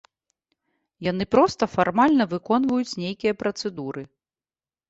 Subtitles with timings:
[1.11, 4.01] Яны проста фармальна выконваюць нейкія працэдуры.